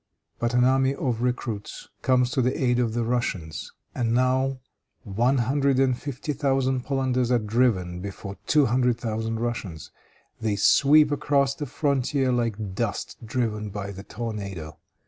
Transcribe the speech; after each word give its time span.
But 0.39 0.55
an 0.55 0.63
army 0.63 0.95
of 0.95 1.21
recruits 1.21 1.89
comes 2.01 2.31
to 2.31 2.41
the 2.41 2.59
aid 2.59 2.79
of 2.79 2.95
the 2.95 3.03
Russians. 3.03 3.71
And 3.93 4.15
now 4.15 4.57
one 5.03 5.37
hundred 5.37 5.79
and 5.79 5.95
fifty 5.95 6.33
thousand 6.33 6.83
Polanders 6.87 7.29
are 7.29 7.37
driven 7.37 7.99
before 8.01 8.37
two 8.47 8.65
hundred 8.65 8.97
thousand 8.97 9.39
Russians. 9.41 9.91
They 10.39 10.55
sweep 10.55 11.11
across 11.11 11.53
the 11.53 11.67
frontier 11.67 12.31
like 12.31 12.73
dust 12.73 13.23
driven 13.27 13.69
by 13.69 13.91
the 13.91 14.01
tornado. 14.01 14.79